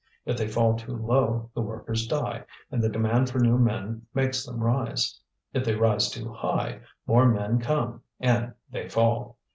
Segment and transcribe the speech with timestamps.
[0.25, 4.43] If they fall too low, the workers die, and the demand for new men makes
[4.43, 5.19] them rise.
[5.53, 9.37] If they rise too high, more men come, and they fall.